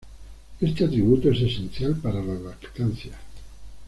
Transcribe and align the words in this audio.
Este 0.59 0.85
atributo 0.85 1.29
es 1.29 1.41
esencial 1.41 1.95
para 1.95 2.23
la 2.23 2.33
lactancia. 2.33 3.13